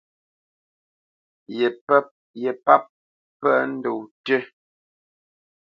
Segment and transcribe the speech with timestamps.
[2.43, 2.83] Ye páp
[3.39, 4.39] pə́ ndɔ̂ tʉ́.